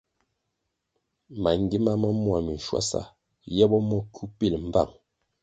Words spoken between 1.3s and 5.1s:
Mangima ma mua minschuasa ye bo mo kywu pil mbvang.